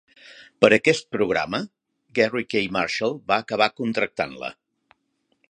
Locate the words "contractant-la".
3.83-4.53